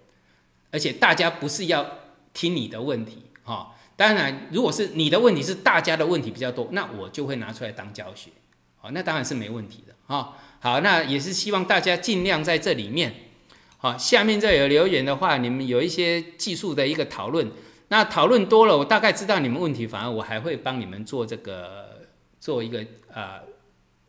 [0.70, 1.86] 而且大家不是要
[2.32, 3.74] 听你的问题，哈。
[3.96, 8.30] 当然，如果是你的问题是大家的问题比较多，那我就会拿出来当教学，
[8.76, 10.36] 好，那当然是没问题的，哈。
[10.60, 13.14] 好，那也是希望大家尽量在这里面，
[13.76, 17.50] 好，下面这有留言的话，你们有一些技术的一个讨论，
[17.88, 22.06] 那讨论多了，我大概知道你们问题，反而我还会帮你们做这个
[22.38, 23.40] 做一个呃。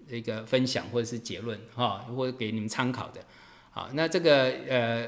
[0.09, 3.21] 一个分享或者是结论哈，或者给你们参考的，
[3.69, 5.07] 好，那这个呃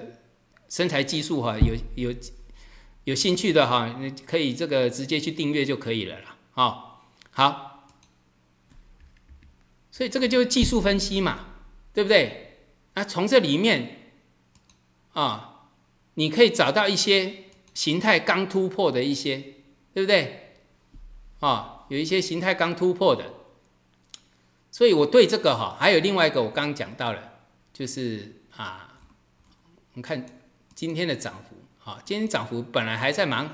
[0.74, 2.16] 身材技术哈，有有
[3.04, 7.88] 有兴趣的哈，可以这个直接去订阅就可以了啦，好，好，
[9.92, 11.46] 所以这个就是技术分析嘛，
[11.94, 12.58] 对不对？
[12.96, 14.14] 那从这里面
[15.12, 15.70] 啊，
[16.16, 17.44] 你可以找到一些
[17.76, 19.38] 形态刚突破的一些，
[19.94, 20.56] 对不对？
[21.40, 23.32] 啊，有一些形态刚突破的。
[24.72, 28.98] 所以我对这个哈，还有另外一个，我刚刚讲到了，就是啊，
[29.94, 30.26] 你看
[30.76, 33.50] 今天的涨幅啊，今天涨幅本来还在蛮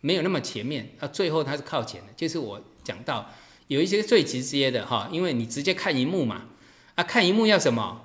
[0.00, 3.30] 没有那么前面，啊，最后它是靠前的，就是我讲到
[3.68, 6.46] 有一些最直接的哈，因为你直接看荧幕嘛，
[6.94, 8.02] 啊，看荧幕要什么？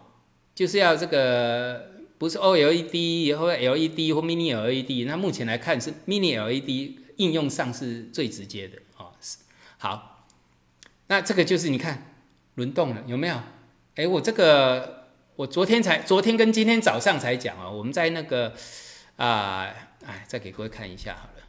[0.54, 9.38] 就是要这个不是 OLED 或 LED 或 Mini LED，那目前来看是 Mini LED 应用上是最直接的啊，是
[9.78, 10.26] 好。
[11.08, 12.16] 那这个就是你看
[12.56, 13.36] 轮动了有没有？
[13.96, 14.95] 哎，我这个
[15.38, 18.56] 我昨天才昨天跟今天早上才讲啊，我们在那个
[19.18, 19.74] 啊，
[20.06, 21.44] 哎，再给各位看一下好了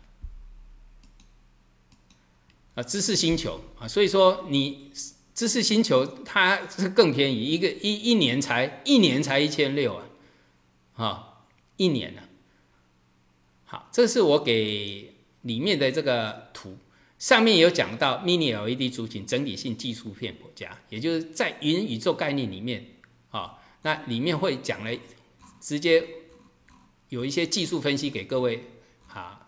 [2.74, 4.90] 啊，知识星球啊，所以说你
[5.34, 10.04] 知识星球它是更便宜，一个一一年才一年才一千六啊，
[10.94, 11.44] 啊，
[11.76, 12.22] 一年呢，
[13.64, 16.76] 好，这是我给里面的这个图。
[17.18, 22.84] 上面有讲到 Mini LED 族群整体性技术片国家，也就是在云宇宙概念里面
[23.30, 23.56] 啊，
[23.86, 24.90] 那里面会讲了，
[25.60, 26.04] 直接
[27.08, 28.68] 有一些技术分析给各位
[29.06, 29.46] 啊，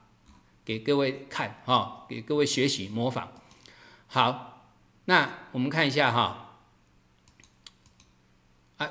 [0.65, 3.33] 给各位看哈，给各位学习模仿。
[4.07, 4.71] 好，
[5.07, 6.61] 那我们看一下哈，
[8.77, 8.89] 啊，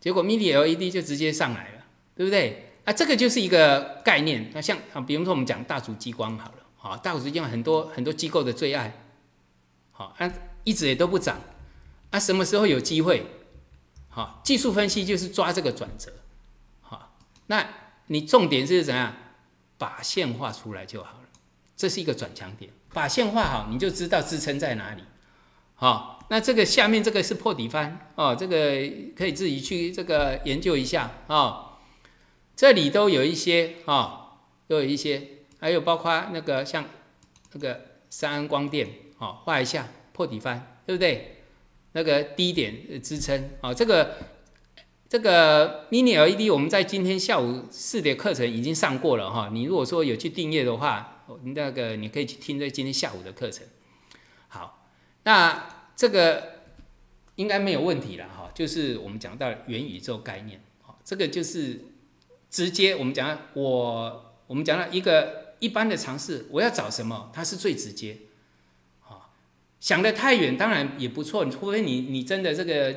[0.00, 1.84] 结果 mini LED 就直接上来了，
[2.16, 2.72] 对不对？
[2.84, 4.50] 啊，这个就是一个概念。
[4.52, 9.00] 那像啊，比如说我们讲大族激光好了，好，大族激光很多很多机构的最爱，
[9.92, 10.28] 好，啊，
[10.64, 11.40] 一直也都不涨，
[12.10, 13.26] 啊，什么时候有机会？
[14.08, 16.12] 好，技术分析就是抓这个转折，
[16.80, 17.68] 好，那
[18.06, 19.14] 你重点是怎样？
[19.76, 21.28] 把线画出来就好了，
[21.76, 22.72] 这是一个转强点。
[22.92, 25.04] 把线画好，你就知道支撑在哪里。
[25.76, 28.56] 好，那这个下面这个是破底翻哦，这个
[29.14, 31.78] 可以自己去这个研究一下啊。
[32.56, 36.84] 这里都有一些啊，都有一些，还有包括那个像
[37.52, 38.88] 那个三安光电
[39.18, 41.37] 哦，画一下破底翻，对不对？
[41.98, 44.14] 那个低点支撑啊，这个
[45.08, 49.50] 这个 mini LED 我们在今天下午四点课程已经上过了哈。
[49.52, 51.24] 你如果说有去订阅的话，
[51.56, 53.66] 那个你可以去听在今天下午的课程。
[54.46, 54.86] 好，
[55.24, 56.60] 那这个
[57.34, 58.48] 应该没有问题了哈。
[58.54, 61.84] 就是我们讲到元宇宙概念，好，这个就是
[62.48, 68.18] 直接我们讲我我们讲到一个一般的尝试，我要找什么，它是最直接。
[69.80, 72.94] 想的太远当然也不错，除非你你真的这个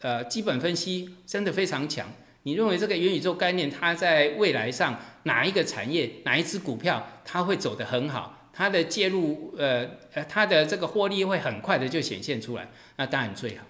[0.00, 2.10] 呃基本分析真的非常强，
[2.42, 8.50] 你认为这个元宇宙概念它在未来上哪一个产业哪一只股票它会走得很好？
[8.52, 13.64] 它的介入，呃呃，它的这个获利会很快的就显现出来，那当然最好。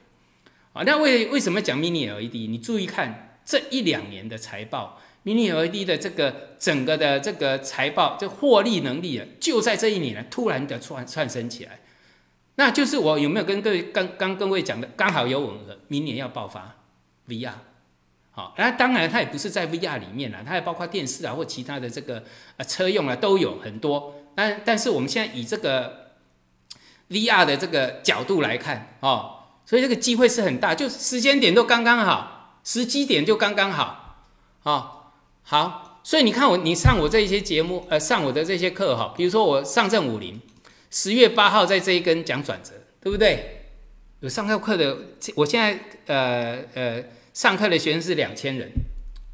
[0.73, 2.49] 啊，那为为什么讲 Mini LED？
[2.49, 11.81] 你注意看这一两年的财报，Mini LED 的这个整个的这个财报，这获利能力啊，就在这一年，突然的窜窜升起来。
[12.57, 16.75] 那就是我有没有跟各位刚刚各位讲的，刚好有吻合，明年要爆发
[17.29, 17.53] VR。
[18.33, 22.23] 好，那当然它也不是在 VR 里面了，它也包括电视啊或其他的这个
[22.59, 24.15] 呃车用啊都有很多。
[24.35, 26.11] 但但是我们现在以这个
[27.09, 34.19] VR 的这个角度来看哦，所以这个机会是很大，就时间点都刚刚好，时机点就刚刚好，
[34.65, 34.91] 哦，
[35.43, 40.39] 好，所以你看我你上我这一些节目，呃，上我的这些课哈，比如说我上证五零，
[40.97, 42.71] 十月八号在这一根讲转折，
[43.03, 43.67] 对不对？
[44.21, 44.97] 有上课课的，
[45.35, 48.73] 我现在呃呃上课的学生是两千人，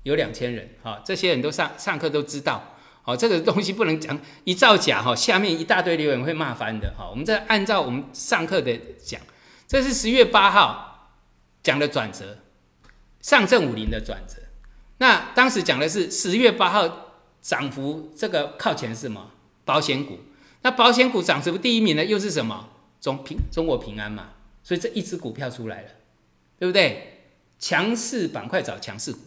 [0.03, 2.77] 有两千人，哈，这些人都上上课都知道。
[3.03, 7.09] 好，这个东西不能讲一造假哈，下面一大堆留言会骂翻的哈。
[7.09, 9.21] 我们再按照我们上课的讲，
[9.69, 11.13] 这是十月八号
[11.63, 12.39] 讲的转折，
[13.21, 14.43] 上证五零的转折。
[14.99, 19.31] 那当时讲的是十月八号涨幅这个靠前是什么？
[19.65, 20.19] 保险股。
[20.63, 22.69] 那保险股涨幅第一名呢又是什么？
[23.01, 24.31] 中平中国平安嘛。
[24.63, 25.89] 所以这一只股票出来了，
[26.59, 27.25] 对不对？
[27.59, 29.19] 强势板块找强势股。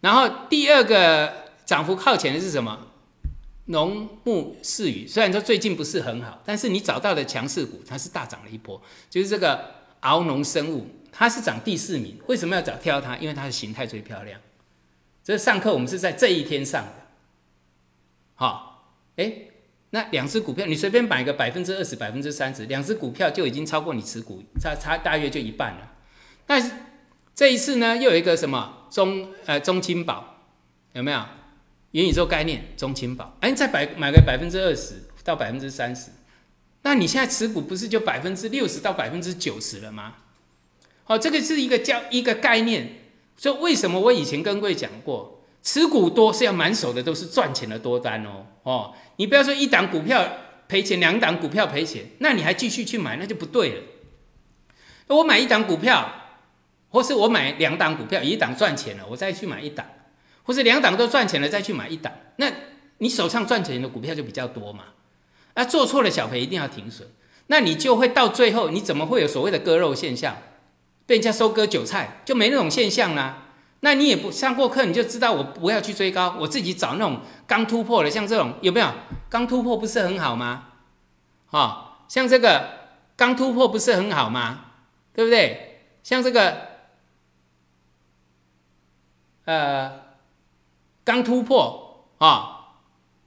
[0.00, 2.88] 然后第二个涨幅靠前的是什么？
[3.66, 8.80] 农牧事语虽然说最近不是很好，但是你找到的强势股，它是大涨了一波。
[9.08, 12.18] 就是这个鳌农生物，它是涨第四名。
[12.26, 13.16] 为什么要找挑它？
[13.16, 14.40] 因为它的形态最漂亮。
[15.22, 16.92] 这上课我们是在这一天上的。
[18.34, 19.32] 好，哎，
[19.94, 25.92] 那两只股票你随便买个百分之二十、百分之三十，两只股票就已经超过你持股差差大约就一半了。
[26.44, 26.72] 但是
[27.32, 30.40] 这一次呢，又有一个什么中呃中青宝
[30.94, 31.24] 有没有？
[31.92, 36.10] 元宇宙概念，中青宝，哎，再买买个百分之二十到百分之三十，
[36.82, 40.14] 那你现在持股不是就百分之六十到百分之九十了吗？
[41.04, 42.98] 好，这个是一个叫一个概念。
[43.36, 48.46] 所以为什么我以前跟各位讲过，持股多是要满手的都是赚钱的多单哦。
[48.62, 50.24] 哦，你不要说一档股票
[50.68, 53.82] 赔钱，两档股票赔钱，那你还继续去买，那就不对了。
[55.08, 56.12] 我买一档股票，
[56.90, 59.84] 或是我买两档股票，一档赚钱了，我再去买一档。
[60.42, 62.52] 或是两档都赚钱了，再去买一档，那
[62.98, 64.84] 你手上赚钱的股票就比较多嘛。
[65.54, 67.08] 啊，做错了小赔一定要停损，
[67.46, 70.36] 那你就会到最后，你怎么会有所谓的割肉现象，
[71.06, 73.43] 被人家收割韭菜，就没那种现象啦。
[73.84, 78.90] 那你也不上过课，你就知道我不要去追高，我自己找那种刚突破的，像这种有没有？
[79.28, 80.68] 刚突破不是很好吗？
[81.50, 84.72] 啊，像这个刚突破不是很好吗？
[85.12, 85.82] 对不对？
[86.02, 86.68] 像这个，
[89.44, 90.02] 呃。
[91.04, 92.78] 刚突破啊，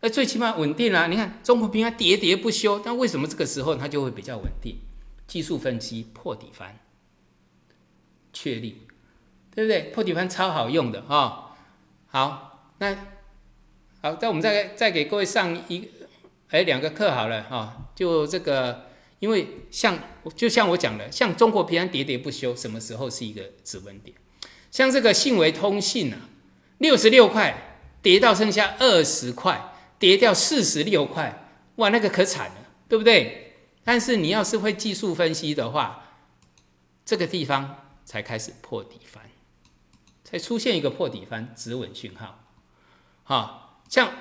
[0.01, 1.07] 那最起码稳定了。
[1.09, 4.79] 你看中国平安喋喋不休，但为什么这个时候它就会比较稳定？
[5.27, 6.79] 技术分析破底翻，
[8.33, 8.86] 确立，
[9.57, 9.89] 对不对？
[9.89, 11.55] 破底翻超好用的啊。
[12.05, 12.95] 好，那
[14.03, 15.89] 好，在我们再再给各位上一
[16.51, 17.89] 哎两个课好了哈。
[17.95, 18.85] 就这个，
[19.17, 19.97] 因为像
[20.35, 24.15] 就像我讲的，像中国平安喋喋不休，什么时候是一个指纹点？
[24.69, 26.19] 像这个信维通信啊，
[26.77, 27.63] 六十六块。
[27.99, 32.55] 跌到剩下二十块，跌掉四十六块，哇，那个可惨了，
[32.87, 33.55] 对不对？
[33.83, 36.05] 但是你要是会技术分析的话，
[37.03, 39.26] 这个地方才开始破底翻，
[40.29, 42.43] 才出现一个破底翻止稳讯号。
[43.23, 44.11] 哈，像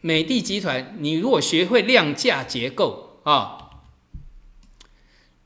[0.00, 3.82] 美的集团，你如果学会量价结构啊，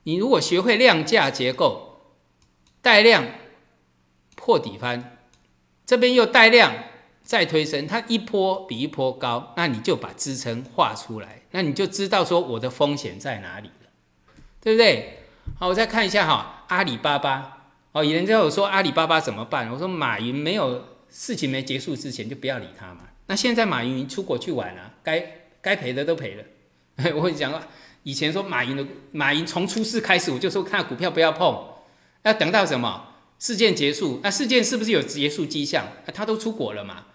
[0.05, 2.12] 你如果学会量价结构，
[2.80, 3.26] 带量
[4.36, 5.18] 破底翻，
[5.84, 6.72] 这边又带量
[7.24, 13.91] 再推升，它一波比一波高，那你就把支撑画出来，那你就知道说我的风险在哪里了，
[14.61, 15.24] 对不对？
[15.59, 17.60] 好，我再看一下哈，阿里巴巴
[17.93, 19.70] 哦，有人就我说阿里巴巴怎么办？
[19.70, 20.84] 我说马云没有。
[21.12, 23.01] 事情没结束之前就不要理他嘛。
[23.26, 25.20] 那现在马云出国去玩了，该
[25.61, 26.45] 该赔的都赔了。
[27.16, 27.53] 我跟你讲
[28.05, 31.64] 以前说马云的马云从出事开始，我就说看股票不要碰，
[32.22, 33.09] 要等到什么
[33.41, 34.20] 事件结束？
[34.22, 35.84] 那事件是不是有结束迹象？
[36.14, 37.07] 他都出国了嘛？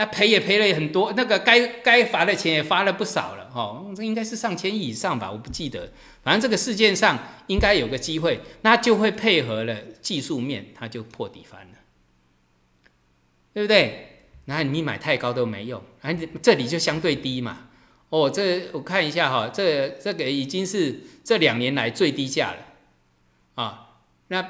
[0.00, 3.50] 那赔也赔了很多，那个该该罚的钱也罚了不少了。
[3.54, 5.30] 哦，这应该是上千亿以上吧？
[5.30, 5.92] 我不记得，
[6.22, 11.74] 反正这个事件上应该有个机会，那就会配合了技术面，它就破底翻了。
[13.52, 14.22] 对不对？
[14.46, 17.68] 那你买太高都没用，啊，这里就相对低嘛。
[18.08, 23.98] 哦，这我看一下哈，这这个已经是这两年来最低价了啊。
[24.28, 24.46] 那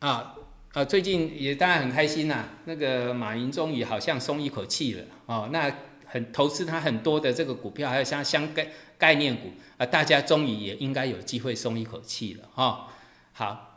[0.00, 0.35] 啊
[0.76, 2.50] 啊，最近也当然很开心呐。
[2.66, 5.48] 那个马云终于好像松一口气了哦。
[5.50, 5.74] 那
[6.04, 8.68] 很投资他很多的这个股票，还有像相概
[8.98, 12.88] 概念股啊，大家终于也应该有机会松一口气了哈。
[13.32, 13.72] 好。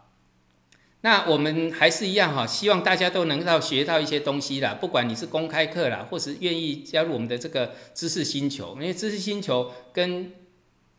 [1.00, 4.74] 那我们还是一样哈，希望大家都能够学到一些东西啦。
[4.74, 10.34] 不管你是公开课啦，或是愿意加入我们的这个知识星球，因为知识星球跟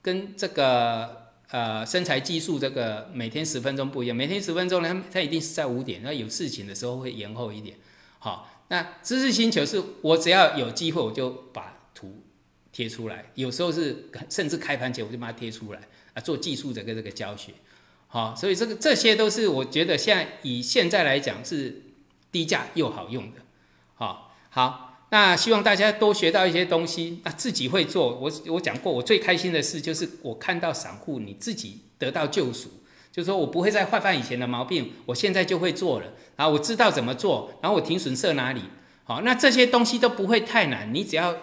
[0.00, 1.19] 跟这个
[1.50, 4.16] 呃身材技术这个每天十分钟不一样。
[4.16, 7.76] 每天十分钟呢，它它一定是在五点，那有事情的时候会延后一点。
[8.18, 12.22] 好，那知识星球是我只要有机会我就把图
[12.70, 15.80] 贴出来，有时候是甚至开盘前我就把它贴出来
[16.14, 17.52] 啊，做技术这个这个教学。
[18.06, 21.82] 好，所以这个这些都是我觉得现在以现在来讲是
[22.32, 23.40] 低价又好用的。
[23.94, 28.16] 好，好，那希望大家多学到一些东西，那自己会做。
[28.18, 32.68] 我我讲过，我最开心的事就是我看到散户你自己得到救赎，
[33.10, 36.06] 就是说我不会再犯犯以前的毛病，我现在就会做了，
[36.36, 38.62] 然后我知道怎么做，然后我停损设哪里。
[39.02, 41.36] 好，那这些东西都不会太难，你只要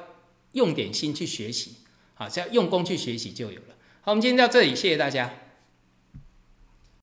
[0.54, 1.76] 用点心去学习，
[2.14, 3.76] 好，只要用功去学习就有了。
[4.00, 5.34] 好，我们今天到这里，谢谢大家。